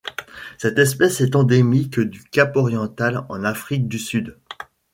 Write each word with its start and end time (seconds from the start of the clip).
Cette 0.57 0.79
espèce 0.79 1.21
est 1.21 1.35
endémique 1.35 1.99
de 1.99 2.17
Cap-Oriental 2.31 3.23
en 3.29 3.43
Afrique 3.43 3.87
du 3.87 3.99
Sud. 3.99 4.35